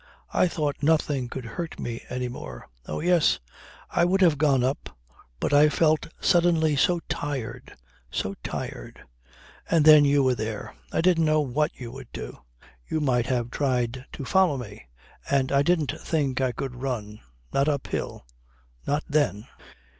I 0.33 0.47
thought 0.47 0.81
nothing 0.81 1.29
could 1.29 1.45
hurt 1.45 1.79
me 1.79 2.01
any 2.09 2.27
more. 2.27 2.67
Oh 2.87 3.01
yes. 3.01 3.39
I 3.91 4.03
would 4.03 4.21
have 4.21 4.39
gone 4.39 4.63
up, 4.63 4.97
but 5.39 5.53
I 5.53 5.69
felt 5.69 6.07
suddenly 6.19 6.75
so 6.75 7.01
tired. 7.07 7.75
So 8.09 8.33
tired. 8.43 9.01
And 9.69 9.85
then 9.85 10.03
you 10.03 10.23
were 10.23 10.33
there. 10.33 10.73
I 10.91 11.01
didn't 11.01 11.25
know 11.25 11.41
what 11.41 11.75
you 11.79 11.91
would 11.91 12.11
do. 12.11 12.39
You 12.87 12.99
might 12.99 13.27
have 13.27 13.51
tried 13.51 14.07
to 14.13 14.25
follow 14.25 14.57
me 14.57 14.87
and 15.29 15.51
I 15.51 15.61
didn't 15.61 15.93
think 16.01 16.41
I 16.41 16.51
could 16.51 16.81
run 16.81 17.21
not 17.53 17.69
up 17.69 17.85
hill 17.85 18.25
not 18.87 19.03
then." 19.07 19.45